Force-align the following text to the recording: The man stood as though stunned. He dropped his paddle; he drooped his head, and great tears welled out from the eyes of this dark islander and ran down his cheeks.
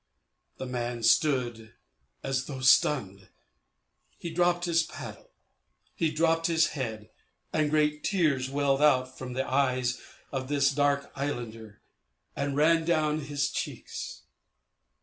The 0.57 0.65
man 0.65 1.03
stood 1.03 1.75
as 2.23 2.45
though 2.45 2.61
stunned. 2.61 3.29
He 4.17 4.31
dropped 4.31 4.65
his 4.65 4.81
paddle; 4.81 5.29
he 5.93 6.09
drooped 6.09 6.47
his 6.47 6.69
head, 6.69 7.11
and 7.53 7.69
great 7.69 8.03
tears 8.03 8.49
welled 8.49 8.81
out 8.81 9.15
from 9.15 9.33
the 9.33 9.47
eyes 9.47 10.01
of 10.31 10.47
this 10.47 10.71
dark 10.71 11.11
islander 11.15 11.81
and 12.35 12.55
ran 12.57 12.83
down 12.83 13.19
his 13.19 13.51
cheeks. 13.51 14.23